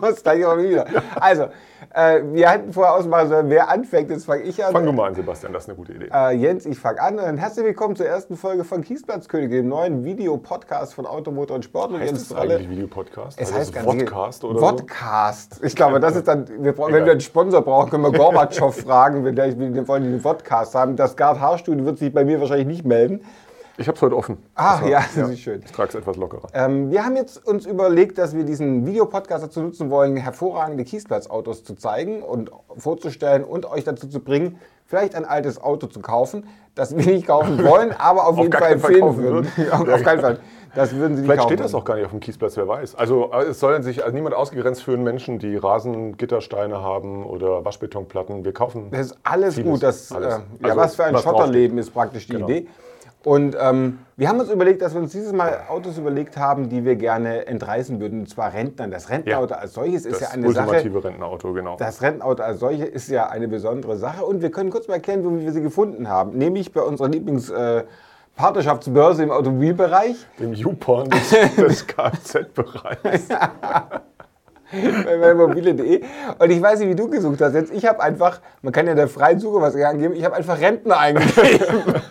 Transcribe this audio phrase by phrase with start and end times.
[0.00, 0.86] das gleich auch wieder.
[1.20, 1.48] Also,
[1.94, 4.72] äh, wir hatten vorher ausmachen sollen, wer anfängt, jetzt fange ich an.
[4.72, 6.08] Fang du mal an, Sebastian, das ist eine gute Idee.
[6.12, 10.04] Äh, Jens, ich fange an und herzlich willkommen zur ersten Folge von Kiesplatzkönig, dem neuen
[10.04, 11.92] Videopodcast von Automotor und Sport.
[11.92, 12.56] heißt Jens das Trolle.
[12.56, 13.40] eigentlich Videopodcast?
[13.40, 15.60] Es Also heißt ganz Vodcast oder Vodcast.
[15.62, 18.74] Ich glaube, das ist dann, wir brauchen, wenn wir einen Sponsor brauchen, können wir Gorbatschow
[18.80, 20.96] fragen, wenn wir wollen den Vodcast haben.
[20.96, 23.20] Das Gard Haarstudio wird sich bei mir wahrscheinlich nicht melden.
[23.80, 24.38] Ich habe es heute offen.
[24.56, 25.62] Ah, Das ja, war- das ist schön.
[25.64, 26.48] Ich trage es etwas lockerer.
[26.52, 31.62] Ähm, wir haben jetzt uns überlegt, dass wir diesen Videopodcast dazu nutzen wollen, hervorragende Kiesplatzautos
[31.62, 36.44] zu zeigen und vorzustellen und euch dazu zu bringen, vielleicht ein altes Auto zu kaufen,
[36.74, 39.46] das wir nicht kaufen wollen, aber auf, jeden gar Fall empfehlen würden.
[39.72, 40.40] auf, auf keinen Fall.
[40.74, 41.48] Das würden sie nicht Vielleicht kaufen.
[41.54, 42.96] steht das auch gar nicht auf dem Kiesplatz, wer weiß.
[42.96, 48.44] Also äh, es soll sich also niemand ausgegrenzt fühlen, Menschen, die Rasengittersteine haben oder Waschbetonplatten.
[48.44, 49.70] Wir kaufen Das ist alles vieles.
[49.70, 49.82] gut.
[49.84, 50.34] Das, Alles.
[50.34, 52.48] Äh, ja, Also, was für ein was Schotterleben ist praktisch die Genau.
[52.48, 52.66] Idee.
[53.28, 56.86] Und ähm, wir haben uns überlegt, dass wir uns dieses Mal Autos überlegt haben, die
[56.86, 58.90] wir gerne entreißen würden, und zwar Rentnern.
[58.90, 60.66] Das Rentenauto als solches ist das ja eine Sache.
[60.66, 61.76] ultimative Rentenauto, genau.
[61.76, 65.22] Das Rentenauto als solche ist ja eine besondere Sache und wir können kurz mal erklären,
[65.38, 66.38] wie wir sie gefunden haben.
[66.38, 67.84] Nämlich bei unserer Lieblings- äh,
[68.34, 73.28] Partnerschaftsbörse im Automobilbereich, Dem YouPorn des, des Kfz-Bereichs.
[74.70, 76.02] bei mobile.de.
[76.38, 77.54] Und ich weiß nicht, wie du gesucht hast.
[77.54, 80.60] Jetzt, ich habe einfach, man kann ja der freien Suche was angeben, ich habe einfach
[80.60, 81.94] Rentner eingegeben.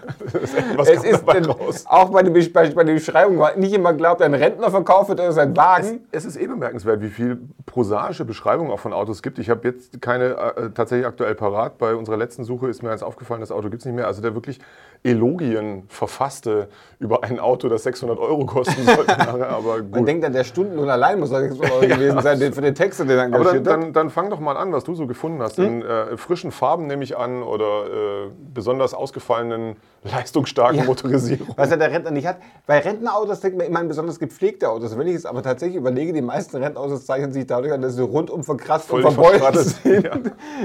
[0.75, 1.85] Was es ist denn, raus?
[1.87, 5.19] auch bei der, bei, bei der Beschreibung war nicht immer glaubt, ein Rentner verkauft wird
[5.19, 6.01] oder sein Wagen.
[6.11, 9.39] Es ist eh bemerkenswert, wie viel prosaische Beschreibungen auch von Autos gibt.
[9.39, 11.77] Ich habe jetzt keine äh, tatsächlich aktuell parat.
[11.77, 14.07] Bei unserer letzten Suche ist mir eins aufgefallen, das Auto gibt es nicht mehr.
[14.07, 14.59] Also der wirklich
[15.03, 16.69] Elogien verfasste
[16.99, 19.19] über ein Auto, das 600 Euro kosten sollte.
[19.49, 20.07] aber Man gut.
[20.07, 23.09] denkt dann, der Stundenlohn allein muss 600 Euro gewesen sein, den, für den Text, den
[23.09, 23.73] er Aber dann, engagiert hat.
[23.83, 25.59] dann, dann fang doch mal an, was du so gefunden hast.
[25.59, 27.85] In äh, frischen Farben nehme ich an oder
[28.25, 30.85] äh, besonders ausgefallenen, leistungsstarken Ja.
[30.85, 31.47] Motorisierung.
[31.55, 32.37] Was ja der Rentner nicht hat.
[32.65, 34.97] Bei Rentenautos denkt man immer an besonders gepflegte Autos.
[34.97, 38.03] Wenn ich jetzt aber tatsächlich überlege, die meisten Rentenautos zeichnen sich dadurch an, dass sie
[38.03, 40.03] rundum verkratzt und Völlig verbeult sind.
[40.05, 40.11] ja.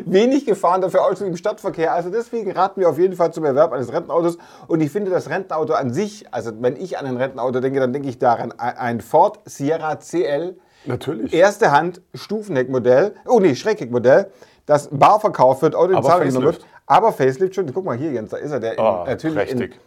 [0.06, 1.92] Wenig gefahren, dafür auch im Stadtverkehr.
[1.92, 4.38] Also deswegen raten wir auf jeden Fall zum Erwerb eines Rentenautos.
[4.68, 7.92] Und ich finde das Rentenauto an sich, also wenn ich an ein Rentenauto denke, dann
[7.92, 10.56] denke ich daran ein Ford Sierra CL.
[10.84, 11.32] Natürlich.
[11.32, 14.30] Erste Hand Stufenheckmodell, oh nee, Schreckheckmodell,
[14.66, 16.66] das bar verkauft wird, Auto in Zahlung genommen wird.
[16.86, 19.72] Aber Facelift schon, guck mal hier Jens, da ist er, der in, Ah, natürlich prächtig.
[19.74, 19.78] in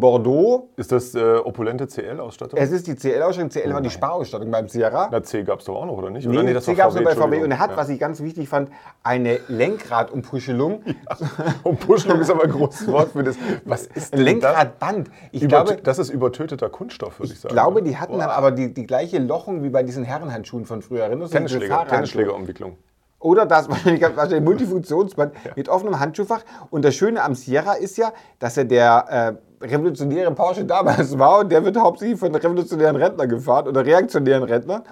[0.00, 0.68] Bordeaux.
[0.76, 2.58] Ist das äh, opulente CL-Ausstattung?
[2.58, 5.08] Es ist die CL-Ausstattung, CL war die Sparausstattung beim Sierra.
[5.10, 6.26] Na, C gab es doch auch noch, oder nicht?
[6.26, 6.42] Oder?
[6.42, 7.76] nee, das C gab es nur bei VW und er hat, Ja.
[7.76, 8.70] was ich ganz wichtig fand,
[9.02, 10.82] eine Lenkradumpuschelung.
[11.62, 13.36] Und Puschelung ist aber ein großes Wort für das.
[13.64, 15.10] Was ist Lenkradband.
[15.32, 15.42] Ich?
[15.42, 17.54] Über, glaube, das ist übertöteter Kunststoff, würde ich ich sagen.
[17.54, 21.08] glaube, die hatten dann aber die, die gleiche Lochung wie bei diesen Herrenhandschuhen von früher.
[21.28, 21.86] Tennisschläger?
[21.88, 22.76] Tennisschlägerumwicklung.
[23.24, 24.04] Oder das wahrscheinlich,
[24.42, 26.42] Multifunktionsband mit offenem Handschuhfach.
[26.70, 31.40] Und das Schöne am Sierra ist ja, dass er der äh, revolutionäre Porsche damals war
[31.40, 34.82] und der wird hauptsächlich von revolutionären Rentnern gefahren oder reaktionären Rentnern.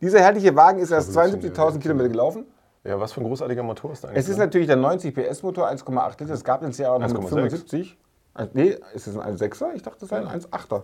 [0.00, 2.46] Dieser herrliche Wagen ist erst 72.000 Kilometer gelaufen.
[2.84, 4.24] Ja, was für ein großartiger Motor ist da eigentlich?
[4.24, 4.44] Es ist ne?
[4.44, 6.34] natürlich der 90 PS Motor, 1,8 Liter.
[6.34, 7.28] Es gab den Sierra noch mit 1,6.
[7.28, 7.98] 75.
[8.36, 9.74] Äh, Nee, ist es ein 1,6er?
[9.74, 10.82] Ich dachte, das sei ein 1,8er.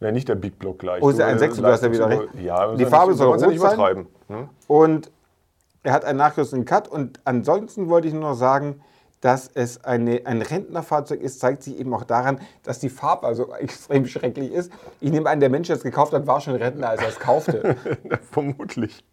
[0.00, 1.02] ja, nicht der Big Block gleich.
[1.02, 2.28] Oh, ist der Du, äh, 1,6er, du hast ja wieder recht.
[2.40, 4.06] Ja, Die Farbe soll ja rot nicht übertreiben.
[4.28, 4.48] Ne?
[4.66, 5.10] Und
[5.82, 6.88] er hat einen nachgerüsteten Cut.
[6.88, 8.80] Und ansonsten wollte ich nur noch sagen,
[9.20, 13.52] dass es eine, ein Rentnerfahrzeug ist, zeigt sich eben auch daran, dass die Farbe also
[13.60, 14.72] extrem schrecklich ist.
[15.00, 17.18] Ich nehme an, der Mensch, der es gekauft hat, war schon Rentner, als er es
[17.18, 17.76] kaufte.
[18.30, 19.04] Vermutlich.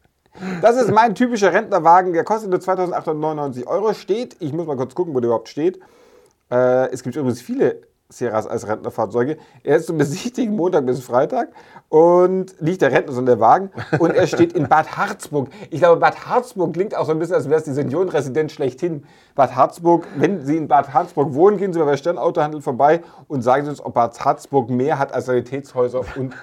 [0.61, 2.13] Das ist mein typischer Rentnerwagen.
[2.13, 3.93] Der kostet nur 2.899 Euro.
[3.93, 5.79] Steht, ich muss mal kurz gucken, wo der überhaupt steht.
[6.51, 9.37] Äh, es gibt übrigens viele Sierras als Rentnerfahrzeuge.
[9.63, 11.49] Er ist zum Besichtigen Montag bis Freitag
[11.89, 13.71] und nicht der Rentner, sondern der Wagen.
[13.99, 15.49] Und er steht in Bad Harzburg.
[15.71, 19.03] Ich glaube, Bad Harzburg klingt auch so ein bisschen, als wäre es die Seniorenresidenz schlechthin.
[19.35, 23.65] Bad Harzburg, wenn Sie in Bad Harzburg wohnen, gehen Sie bei Sternautohandel vorbei und sagen
[23.65, 26.33] Sie uns, ob Bad Harzburg mehr hat als Sanitätshäuser und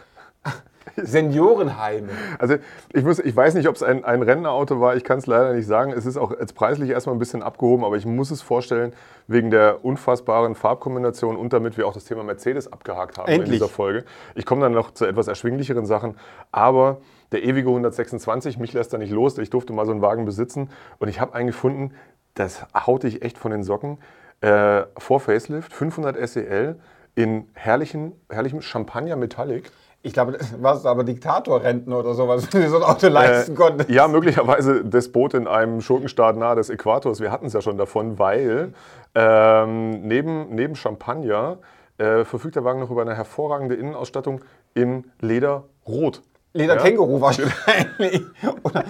[0.96, 2.08] Seniorenheime.
[2.38, 2.56] Also
[2.92, 5.52] ich, muss, ich weiß nicht, ob es ein, ein Rentnerauto war, ich kann es leider
[5.52, 5.92] nicht sagen.
[5.92, 8.92] Es ist auch jetzt preislich erstmal ein bisschen abgehoben, aber ich muss es vorstellen,
[9.26, 13.58] wegen der unfassbaren Farbkombination und damit wir auch das Thema Mercedes abgehakt haben in Endlich.
[13.58, 14.04] dieser Folge.
[14.34, 16.16] Ich komme dann noch zu etwas erschwinglicheren Sachen,
[16.52, 16.98] aber
[17.32, 19.37] der ewige 126, mich lässt da nicht los.
[19.38, 21.92] Ich durfte mal so einen Wagen besitzen und ich habe einen gefunden,
[22.34, 23.98] das haut dich echt von den Socken.
[24.40, 26.78] Äh, vor Facelift, 500 SEL
[27.14, 29.70] in herrlichen, herrlichem Champagner Metallic.
[30.04, 33.90] Ich glaube, das du aber Diktatorrenten oder sowas, du so ein Auto leisten Äh, konntest.
[33.90, 37.20] Ja, möglicherweise Despot in einem Schurkenstaat nahe des Äquators.
[37.20, 38.74] Wir hatten es ja schon davon, weil
[39.14, 41.58] ähm, neben, neben Champagner
[41.96, 44.42] äh, verfügt der Wagen noch über eine hervorragende Innenausstattung
[44.74, 46.20] in Lederrot.
[46.52, 48.22] Lederkänguru wahrscheinlich.
[48.62, 48.84] Oder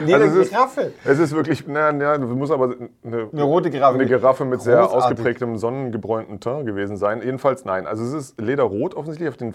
[0.00, 0.92] Also es ist- Ledergiraffe.
[1.04, 3.94] Es ist wirklich, na, na, du musst aber eine, Eine rote Giraffe.
[3.94, 5.04] eine Giraffe mit sehr Großartig.
[5.04, 7.22] ausgeprägtem sonnengebräunten Teint gewesen sein.
[7.22, 7.86] Jedenfalls nein.
[7.86, 9.28] Also es ist Lederrot offensichtlich.
[9.28, 9.54] Auf den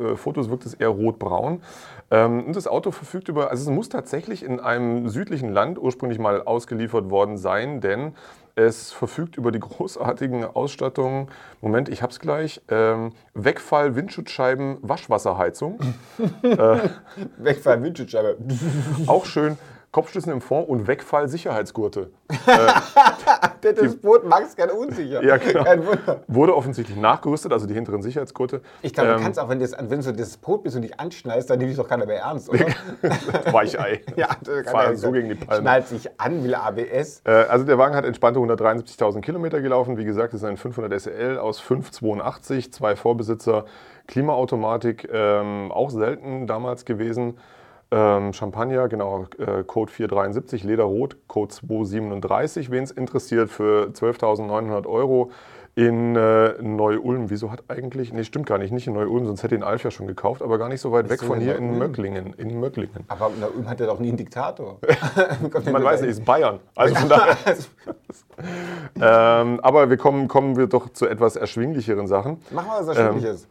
[0.00, 1.60] äh, Fotos wirkt es eher rotbraun.
[2.10, 6.18] Ähm, und das Auto verfügt über, also es muss tatsächlich in einem südlichen Land ursprünglich
[6.18, 8.14] mal ausgeliefert worden sein, denn
[8.56, 11.28] es verfügt über die großartigen Ausstattungen,
[11.60, 15.78] Moment, ich hab's gleich, ähm, Wegfall, Windschutzscheiben, Waschwasserheizung.
[17.36, 18.38] Wegfall, Windschutzscheibe.
[19.06, 19.58] Auch schön.
[19.96, 22.10] Kopfstützen im Fond und Wegfall Sicherheitsgurte.
[23.62, 25.24] das Boot mag es gerne unsicher.
[25.24, 25.64] Ja, genau.
[25.64, 26.20] Kein Wunder.
[26.28, 28.60] Wurde offensichtlich nachgerüstet, also die hinteren Sicherheitsgurte.
[28.82, 31.00] Ich glaube, du Ähm, kannst auch, wenn, das, wenn du das Boot bist und dich
[31.00, 32.66] anschnallst, dann nimmt dich doch keiner mehr ernst, oder?
[33.50, 34.02] Weichei.
[34.16, 34.28] ja,
[34.70, 35.62] Fahren ja so gegen die Palme.
[35.62, 37.22] Schnallt sich an, will ABS.
[37.24, 39.96] Äh, Also der Wagen hat entspannte 173.000 Kilometer gelaufen.
[39.96, 43.64] Wie gesagt, es ist ein 500 SL aus 582, zwei Vorbesitzer,
[44.08, 47.38] Klimaautomatik, ähm, auch selten damals gewesen.
[47.96, 55.30] Ähm, Champagner, genau, äh, Code 473, Lederrot, Code 237, wen es interessiert, für 12.900 Euro
[55.76, 57.30] in äh, Neu-Ulm.
[57.30, 59.90] Wieso hat eigentlich, nee, stimmt gar nicht, nicht in Neu-Ulm, sonst hätte ihn Alf ja
[59.90, 61.78] schon gekauft, aber gar nicht so weit weg von hier in Neu-Ulm?
[61.78, 62.34] Möcklingen.
[62.34, 63.04] In Möcklingen.
[63.08, 64.78] Aber na, Ulm hat ja doch nie einen Diktator.
[65.72, 66.60] Man weiß nicht, ist Bayern.
[66.74, 67.36] Also von daher.
[68.96, 72.42] ähm, aber wir kommen, kommen wir doch zu etwas erschwinglicheren Sachen.
[72.50, 73.48] Mach mal was Erschwingliches.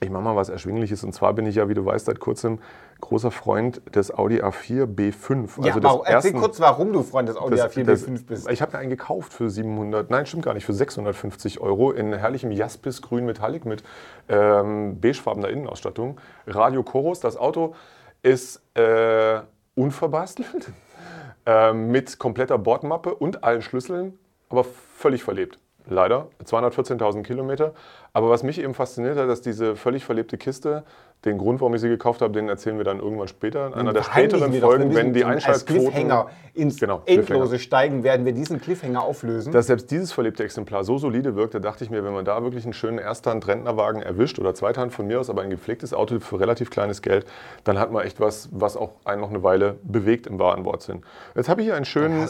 [0.00, 2.60] Ich mache mal was Erschwingliches und zwar bin ich ja, wie du weißt, seit kurzem
[3.00, 5.64] großer Freund des Audi A4 B5.
[5.64, 8.08] ja, also warum, des erzähl ersten, kurz, warum du Freund des Audi des- A4 des-
[8.08, 8.50] B5 bist.
[8.50, 12.12] Ich habe mir einen gekauft für 700, nein, stimmt gar nicht, für 650 Euro in
[12.12, 13.82] herrlichem Jaspis-Grün Metallic mit
[14.28, 16.20] ähm, beigefarbener Innenausstattung.
[16.46, 17.74] Radio Chorus, das Auto
[18.22, 19.40] ist äh,
[19.74, 20.72] unverbastelt,
[21.46, 24.16] ähm, mit kompletter Bordmappe und allen Schlüsseln,
[24.48, 25.58] aber völlig verlebt.
[25.90, 27.72] Leider, 214.000 Kilometer.
[28.12, 30.84] Aber was mich eben fasziniert hat, dass diese völlig verlebte Kiste,
[31.24, 33.92] den Grund, warum ich sie gekauft habe, den erzählen wir dann irgendwann später in einer
[33.92, 35.90] der späteren Folgen, wenn die zum- als Einschaltquoten...
[35.90, 39.52] Cliffhanger ins Genau, Endlose steigen, werden wir diesen Cliffhanger auflösen.
[39.52, 42.64] Dass selbst dieses verlebte Exemplar so solide wirkte, dachte ich mir, wenn man da wirklich
[42.64, 46.70] einen schönen Ersthand-Rentnerwagen erwischt oder Zweithand von mir aus, aber ein gepflegtes Auto für relativ
[46.70, 47.26] kleines Geld,
[47.64, 51.02] dann hat man echt was, was auch einen noch eine Weile bewegt im wahren Wortsinn.
[51.34, 52.28] Jetzt habe ich hier einen schönen,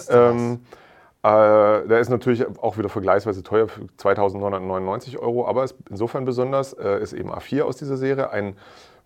[1.23, 6.73] äh, der ist natürlich auch wieder vergleichsweise teuer, für 2.999 Euro, aber ist insofern besonders,
[6.75, 8.57] äh, ist eben A4 aus dieser Serie, ein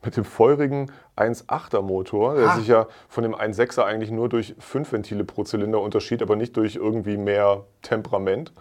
[0.05, 2.57] mit dem feurigen 1.8er Motor, der Ah.
[2.57, 6.57] sich ja von dem 1.6er eigentlich nur durch 5 Ventile pro Zylinder unterschied, aber nicht
[6.57, 8.53] durch irgendwie mehr Temperament.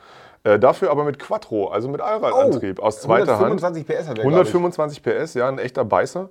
[0.44, 3.46] Äh, dafür aber mit Quattro, also mit Allradantrieb aus zweiter Hand.
[3.62, 6.30] 125 PS hat der, 125 PS, ja, ein echter Beißer.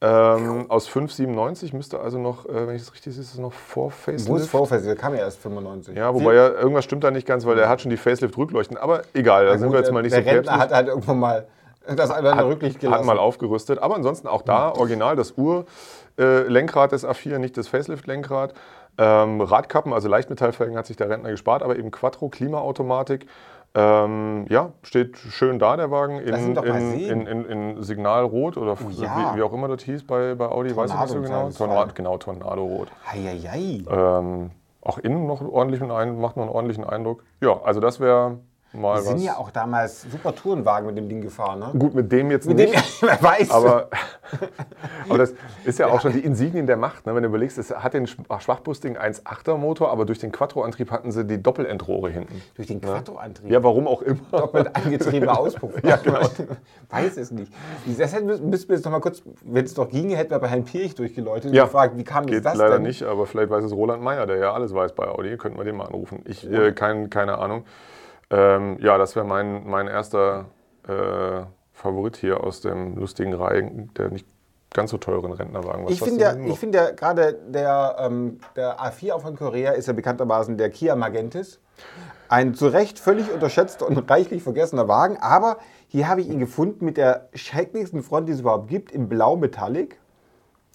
[0.00, 3.52] Ähm, aus 597 müsste also noch, äh, wenn ich das richtig sehe, ist es noch
[3.52, 3.94] vor ich.
[4.06, 4.40] Wo Facelift.
[4.44, 4.86] ist Vorfest?
[4.86, 5.96] Der kam ja erst 95.
[5.96, 8.76] Ja, wobei ja irgendwas stimmt da nicht ganz, weil der hat schon die Facelift-Rückleuchten.
[8.76, 11.46] Aber egal, da sind wir jetzt mal nicht der so Rentner hat halt irgendwann mal
[11.96, 13.06] das in der Rücklicht Hat gelassen.
[13.06, 13.78] mal aufgerüstet.
[13.80, 18.54] Aber ansonsten auch da original das Ur-Lenkrad des A4, nicht das Facelift-Lenkrad.
[18.98, 23.26] Ähm, Radkappen, also Leichtmetallfelgen hat sich der Rentner gespart, aber eben Quattro, Klimaautomatik.
[23.74, 26.34] Ähm, ja, steht schön da, der Wagen, in,
[27.08, 29.34] in, in, in, Signalrot oder f- ja.
[29.34, 31.50] wie, wie auch immer das hieß bei, bei Audi, weiß ich nicht so Tornado genau.
[31.56, 32.88] Tornado, genau, Tornado-Rot.
[33.90, 34.50] Ähm,
[34.80, 37.24] auch innen noch ordentlichen Ein macht noch einen ordentlichen Eindruck.
[37.42, 38.38] Ja, also das wäre
[38.72, 39.24] mal Wir sind was.
[39.24, 41.70] ja auch damals super Tourenwagen mit dem Ding gefahren, ne?
[41.78, 42.74] Gut, mit dem jetzt Mit nicht.
[42.74, 43.50] dem, wer weiß.
[43.50, 43.88] Aber,
[45.08, 45.34] aber das
[45.64, 47.06] ist ja auch schon die Insignien der Macht.
[47.06, 47.14] Ne?
[47.14, 51.12] Wenn du überlegst, es hat den schwach- schwachbrüstigen 1.8er Motor, aber durch den Quattro-Antrieb hatten
[51.12, 52.42] sie die Doppelendrohre hinten.
[52.56, 53.50] durch den Quattro-Antrieb.
[53.50, 54.18] Ja, warum auch immer.
[54.30, 55.72] Doppelt angetriebener Auspuff.
[55.82, 56.20] Ja, genau.
[56.90, 57.52] Weiß es nicht.
[57.86, 60.64] Deshalb müssen wir jetzt noch mal kurz, wenn es doch ginge, hätten wir bei Herrn
[60.64, 61.62] Pirch durchgeläutet Ja.
[61.64, 62.82] und gefragt, wie kam Geht jetzt das leider denn?
[62.82, 65.36] nicht, aber vielleicht weiß es Roland Meyer, der ja alles weiß bei Audi.
[65.36, 66.22] Könnten wir den mal anrufen.
[66.26, 67.64] Ich, äh, kein, keine Ahnung.
[68.30, 70.46] Ähm, ja, das wäre mein, mein erster
[70.86, 71.42] äh,
[71.72, 74.26] Favorit hier aus dem lustigen Reihen, der nicht
[74.72, 75.84] ganz so teuren Rentnerwagen.
[75.84, 79.72] Was Ich finde ja, ich finde ja gerade der, ähm, der A4 auch von Korea
[79.72, 81.60] ist ja bekanntermaßen der Kia Magentis.
[82.28, 86.84] Ein zu Recht völlig unterschätzter und reichlich vergessener Wagen, aber hier habe ich ihn gefunden
[86.84, 89.98] mit der schrecklichsten Front, die es überhaupt gibt, im Blau Metallic.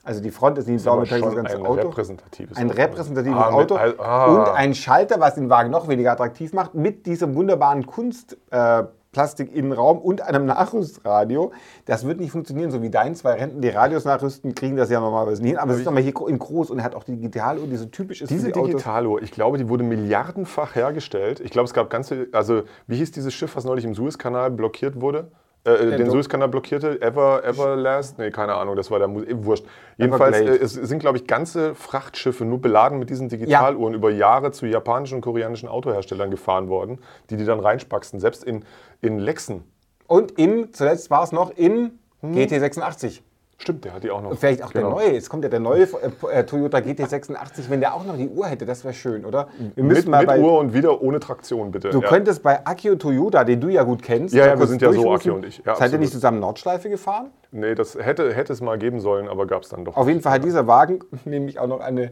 [0.05, 1.87] Also die Front ist nicht blau aber Metallic, das ganze ein Auto.
[1.87, 2.81] repräsentatives Ein Auto.
[2.81, 4.25] repräsentatives Ah, mit- Auto ah.
[4.25, 8.83] und ein Schalter, was den Wagen noch weniger attraktiv macht, mit diesem wunderbaren Kunstplastik äh,
[9.13, 11.51] Plastik-Innenraum und einem Nachrüstradio.
[11.85, 14.99] Das wird nicht funktionieren, so wie dein zwei Renten, die Radios nachrüsten, kriegen das ja
[14.99, 15.59] normalerweise nicht hin.
[15.59, 17.85] Aber es ist nochmal hier in groß und er hat auch die Digitaluhr, die so
[17.85, 18.59] typisch ist Diese die.
[18.59, 21.39] Digitalo, ich glaube, die wurde milliardenfach hergestellt.
[21.41, 24.99] Ich glaube, es gab ganze, also wie hieß dieses Schiff, was neulich im Suezkanal blockiert
[24.99, 25.29] wurde?
[25.65, 27.01] Äh, den Do- Suezkanal blockierte?
[27.01, 28.17] Ever, Everlast?
[28.19, 29.65] Nee, keine Ahnung, das war der Mu- eh, Wurscht.
[29.97, 34.51] Jedenfalls, äh, es sind, glaube ich, ganze Frachtschiffe nur beladen mit diesen Digitaluhren über Jahre
[34.51, 38.19] zu japanischen und koreanischen Autoherstellern gefahren worden, die die dann reinspacksten.
[38.19, 38.65] Selbst in,
[39.01, 39.63] in Lexen.
[40.07, 42.33] Und in, zuletzt war es noch in Hm.
[42.35, 43.21] GT86.
[43.63, 44.37] Stimmt, der hat die auch noch.
[44.37, 44.93] Vielleicht auch Genau.
[44.99, 45.15] der neue.
[45.17, 47.69] Es kommt ja der neue äh, äh, Toyota GT86.
[47.69, 49.47] Wenn der auch noch die Uhr hätte, das wäre schön, oder?
[49.75, 50.37] Wir Mit, mit bei.
[50.41, 51.89] Uhr und wieder ohne Traktion, bitte.
[51.91, 52.09] Du ja.
[52.09, 54.91] könntest bei Akio Toyota, den du ja gut kennst, Ja, mal ja, wir sind ja
[54.91, 55.13] so.
[55.13, 55.61] Akio und ich.
[55.65, 57.27] Ja, Seid ihr nicht zusammen Nordschleife gefahren?
[57.51, 59.95] Nee, das hätte, hätte es mal geben sollen, aber gab es dann doch.
[59.95, 62.11] Auf jeden Fall hat dieser Wagen nämlich auch noch eine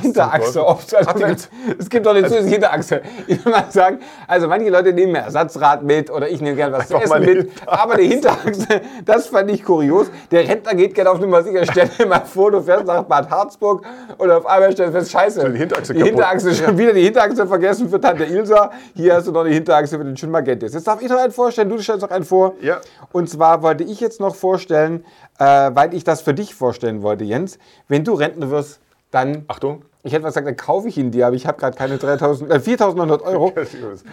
[0.00, 0.60] Hinterachse.
[0.60, 0.62] Teufel?
[0.62, 1.48] Ob's- Also, gibt's?
[1.78, 3.02] es gibt doch eine zusätzliche Hinterachse.
[3.26, 6.76] Ich will mal sagen, also manche Leute nehmen ein Ersatzrad mit oder ich nehme gerne
[6.76, 7.50] was zu Einfach mal essen mit.
[7.66, 8.66] Aber die Hinterachse,
[9.04, 10.06] das fand ich kurios.
[10.30, 11.64] Der Rentner geht gerne auf Nummer sicher.
[11.70, 13.84] Stell dir mal vor, du fährst nach Bad Harzburg
[14.18, 15.50] oder auf einmal stellst du fest, scheiße.
[15.50, 16.02] die Hinterachse die.
[16.02, 18.70] Hinterachse schon wieder die Hinterachse vergessen für Tante Ilsa.
[18.94, 20.74] Hier hast du noch die Hinterachse für den schönen Magentis.
[20.74, 21.68] Jetzt darf ich noch einen vorstellen.
[21.68, 22.54] Du stellst noch einen vor.
[22.60, 22.78] Ja.
[23.12, 25.04] Und zwar wollte ich jetzt noch vorstellen,
[25.38, 25.44] äh,
[25.74, 27.58] weil ich das für dich vorstellen wollte, Jens.
[27.88, 29.84] Wenn du Rentner wirst, dann, Achtung.
[30.02, 32.50] ich hätte was gesagt, dann kaufe ich ihn dir, aber ich habe gerade keine 3000,
[32.50, 33.52] äh, 4.900 Euro.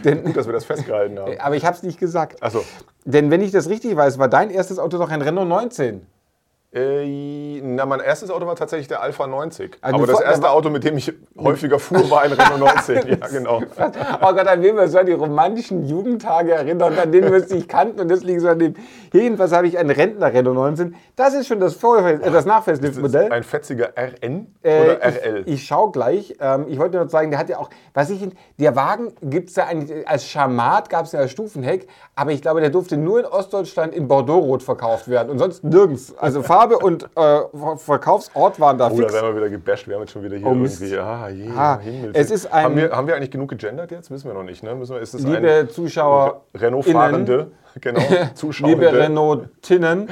[0.04, 1.34] Denn- Gut, dass wir das festgehalten haben.
[1.40, 2.42] Aber ich habe es nicht gesagt.
[2.42, 2.64] Achso.
[3.06, 6.06] Denn wenn ich das richtig weiß, war dein erstes Auto doch ein Renault 19.
[6.76, 9.78] Äh, na, mein erstes Auto war tatsächlich der Alpha 90.
[9.82, 13.08] Also aber das erste Auto, mit dem ich häufiger fuhr, war ein Renault 19.
[13.08, 13.62] ja, genau.
[13.62, 17.50] Oh Gott, an wen wir so an die romantischen Jugendtage erinnern, an denen wir es
[17.52, 18.74] nicht kannten und deswegen so an dem.
[19.14, 20.96] Jedenfalls habe ich einen Rentner Renault 19.
[21.16, 23.32] Das ist schon das, Vor äh, das Nachfestliftmodell.
[23.32, 25.44] Ein fetziger RN Äh, oder RL?
[25.46, 26.36] Ich, ich schaue gleich.
[26.40, 28.28] Ähm, ich wollte nur sagen, der hat ja auch, was ich,
[28.58, 32.42] der Wagen gibt es ja eigentlich, als Schamat gab es ja als Stufenheck, aber ich
[32.42, 36.18] glaube, der durfte nur in Ostdeutschland in Bordeaux-Rot verkauft werden und sonst nirgends.
[36.18, 39.14] Also Farbe und äh, Ver- Verkaufsort waren da Oh, da fix.
[39.14, 39.88] werden wir wieder gebasht.
[39.88, 40.98] Wir haben jetzt schon wieder hier Oh, irgendwie.
[40.98, 42.12] Ah, je, Ah, Himmel.
[42.14, 44.10] es ist ein- haben, wir, haben wir eigentlich genug gegendert jetzt?
[44.12, 44.64] Wissen wir noch nicht.
[44.64, 44.74] Ne?
[44.76, 47.52] Müssen wir, ist es Liebe ein Zuschauer, Renault-Fahrende?
[47.82, 48.02] Genau.
[48.36, 48.86] Zuschauende.
[48.86, 50.10] Liebe Renault-Tinnen,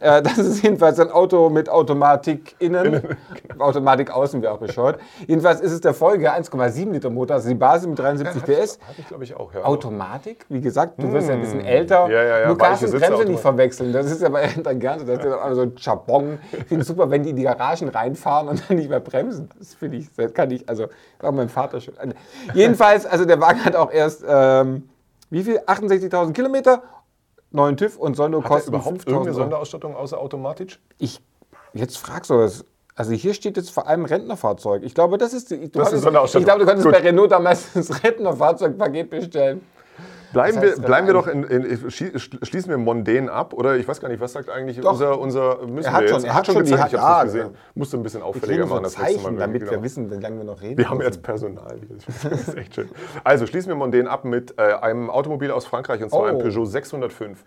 [0.00, 3.02] äh, das ist jedenfalls ein Auto mit Automatik innen.
[3.48, 3.64] genau.
[3.64, 5.00] Automatik außen wäre auch bescheuert.
[5.26, 8.78] Jedenfalls ist es der Folge 1,7 Liter Motor, also die Basis mit 73 PS.
[8.80, 9.54] Hatte ich, glaube ich, auch.
[9.54, 9.64] Ja.
[9.64, 12.06] Automatik, wie gesagt, du wirst ja ein bisschen älter.
[12.06, 12.12] Hm.
[12.12, 13.92] Ja, ja, ja, Nur Sitze, Bremse nicht verwechseln.
[13.92, 15.06] Das ist ja bei Rentnern gerne so.
[15.06, 16.38] Das ist ja so ein Chabon.
[16.52, 19.48] Ich finde es super, wenn die in die Garagen reinfahren und dann nicht mehr bremsen.
[19.58, 20.86] Das finde ich, das kann ich, also
[21.22, 21.94] auch mein Vater schon.
[22.54, 24.88] Jedenfalls, also der Wagen hat auch erst, ähm,
[25.30, 25.58] wie viel?
[25.58, 26.82] 68.000 Kilometer,
[27.54, 29.34] neuen TÜV und soll nur Hat kosten überhaupt 5.000 irgendeine.
[29.34, 30.80] Sonderausstattung außer automatisch?
[30.98, 31.20] Ich,
[31.72, 32.64] jetzt fragst du das.
[32.96, 34.82] Also hier steht jetzt vor allem Rentnerfahrzeug.
[34.84, 35.56] Ich glaube, das ist die.
[35.70, 36.42] Du Das ist hattest- Sonderausstattung.
[36.42, 36.94] Ich glaube, du konntest Gut.
[36.94, 39.62] bei Renault damals das Rentnerfahrzeugpaket bestellen.
[40.34, 43.76] Bleiben, Das heißt, wir, bleiben wir doch ein- in, in, schließen wir Mondän ab oder
[43.76, 44.92] ich weiß gar nicht, was sagt eigentlich Doch.
[44.92, 46.26] unser, unser müssen Er hat wir schon- jetzt?
[46.26, 47.50] er hat schon gezeigt, ich Hand- hab's ah, gesehen.
[47.74, 49.36] Musste ein bisschen auffälliger machen das Zeichen, Mal.
[49.36, 49.72] damit genau.
[49.72, 50.76] wir wissen, wie lange wir noch reden.
[50.76, 51.12] Wir haben müssen.
[51.12, 51.78] jetzt Personal.
[52.22, 52.90] Das ist echt schön.
[53.24, 56.24] Also schließen wir Mondän ab mit äh, einem Automobil aus Frankreich und zwar Oh.
[56.24, 57.42] einem Peugeot 605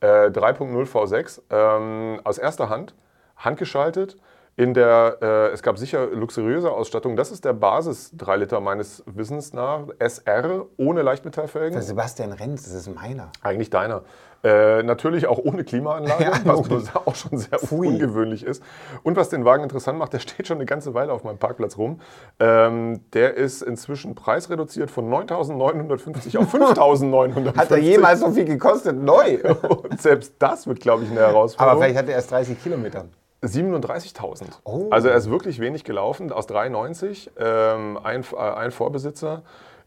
[0.00, 2.94] äh, 3.0 V6 ähm, aus erster Hand,
[3.36, 4.16] handgeschaltet.
[4.58, 7.14] In der, äh, es gab sicher luxuriöse Ausstattung.
[7.14, 9.82] Das ist der Basis 3 Liter meines Wissens nach.
[10.00, 11.74] SR ohne Leichtmetallfelgen.
[11.74, 13.30] Der Sebastian Renz, das ist meiner.
[13.40, 14.02] Eigentlich deiner.
[14.42, 17.86] Äh, natürlich auch ohne Klimaanlage, Ja, was auch schon sehr Pfui.
[17.86, 18.60] ungewöhnlich ist.
[19.04, 21.78] Und was den Wagen interessant macht, der steht schon eine ganze Weile auf meinem Parkplatz
[21.78, 22.00] rum.
[22.40, 27.56] Ähm, der ist inzwischen preisreduziert von 9.950 auf 5.950.
[27.56, 28.96] Hat er jemals so viel gekostet?
[29.00, 29.38] Neu.
[29.68, 31.80] Und selbst das wird, glaube ich, eine Aber Herausforderung.
[31.80, 33.04] vielleicht hat er erst 30 Kilometer.
[33.42, 34.44] 37.000.
[34.64, 34.88] Oh.
[34.90, 39.42] Also er ist wirklich wenig gelaufen, aus 93, ähm, ein, äh, ein Vorbesitzer.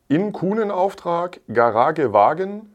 [0.08, 2.74] In Kuhnenauftrag, Garage Wagen,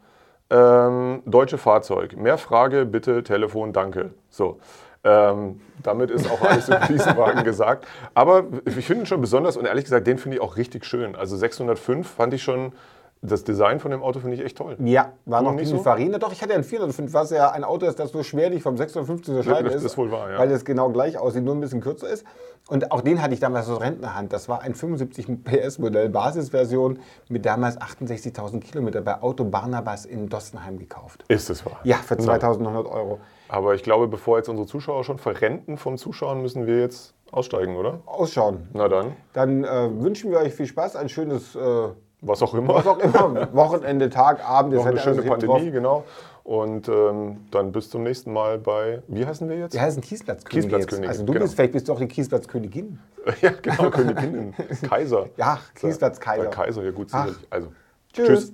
[0.50, 2.16] ähm, deutsche Fahrzeug.
[2.16, 4.10] Mehr Frage, bitte, Telefon, danke.
[4.30, 4.58] So.
[5.04, 7.86] Ähm, damit ist auch alles über diesen Wagen gesagt.
[8.14, 11.14] Aber ich finde ihn schon besonders und ehrlich gesagt, den finde ich auch richtig schön.
[11.14, 12.72] Also 605 fand ich schon,
[13.26, 14.76] das Design von dem Auto finde ich echt toll.
[14.80, 15.72] Ja, war noch nicht so?
[15.72, 16.18] Pininfarina.
[16.18, 18.76] Doch, ich hatte ja einen 405, was ja ein Auto ist, das so schwerlich vom
[18.76, 19.84] 650 zu unterscheiden Das- ist.
[19.84, 20.38] das ist wohl wahr, ja.
[20.38, 22.24] Weil es genau gleich aussieht, nur ein bisschen kürzer ist.
[22.68, 24.32] Und auch den hatte ich damals aus Rentnerhand.
[24.32, 30.78] Das war ein 75 PS-Modell, Basisversion mit damals 68.000 Kilometer bei Auto Barnabas in Dostenheim
[30.78, 31.24] gekauft.
[31.28, 31.78] Ist es wahr?
[31.84, 33.20] Ja, für 2.900 Euro.
[33.48, 37.76] Aber ich glaube, bevor jetzt unsere Zuschauer schon verrenten vom Zuschauen, müssen wir jetzt aussteigen,
[37.76, 38.00] oder?
[38.06, 38.68] Ausschauen.
[38.72, 41.88] Na dann, Dann äh, wünschen wir euch viel Spaß, ein schönes, äh,
[42.20, 42.74] was auch immer.
[42.74, 44.74] was auch immer, Wochenende, Tag, Abend.
[44.74, 46.04] Noch eine schöne Pandemie, genau.
[46.44, 49.74] Und ähm, dann bis zum nächsten Mal bei, wie heißen wir jetzt?
[49.74, 50.00] Die heißen.
[50.00, 50.92] Kiesplatzkönige, jetzt.
[51.04, 51.44] Also du genau.
[51.44, 52.98] bist, vielleicht bist du auch die Kiesplatzkönigin.
[53.42, 54.54] Ja, genau, Königinnen.
[54.88, 55.26] Kaiser.
[55.36, 56.46] Ja, Kiesplatzkaiser.
[56.46, 57.36] Kaiser, ja gut, sicherlich.
[57.50, 57.72] Also,
[58.12, 58.26] Tschüss.
[58.28, 58.52] tschüss.